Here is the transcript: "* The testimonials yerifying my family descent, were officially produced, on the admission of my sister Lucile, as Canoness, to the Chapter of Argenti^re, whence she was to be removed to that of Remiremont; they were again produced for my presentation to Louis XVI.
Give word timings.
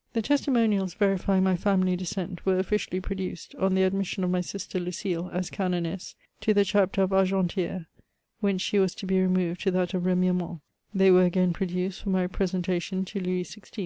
"* 0.00 0.12
The 0.14 0.22
testimonials 0.22 0.94
yerifying 0.94 1.42
my 1.42 1.56
family 1.58 1.94
descent, 1.94 2.46
were 2.46 2.58
officially 2.58 3.00
produced, 3.02 3.54
on 3.56 3.74
the 3.74 3.82
admission 3.82 4.24
of 4.24 4.30
my 4.30 4.40
sister 4.40 4.80
Lucile, 4.80 5.28
as 5.30 5.50
Canoness, 5.50 6.14
to 6.40 6.54
the 6.54 6.64
Chapter 6.64 7.02
of 7.02 7.10
Argenti^re, 7.10 7.84
whence 8.40 8.62
she 8.62 8.78
was 8.78 8.94
to 8.94 9.04
be 9.06 9.20
removed 9.20 9.60
to 9.64 9.70
that 9.72 9.92
of 9.92 10.04
Remiremont; 10.06 10.62
they 10.94 11.10
were 11.10 11.24
again 11.26 11.52
produced 11.52 12.00
for 12.02 12.08
my 12.08 12.26
presentation 12.26 13.04
to 13.04 13.20
Louis 13.20 13.42
XVI. 13.44 13.82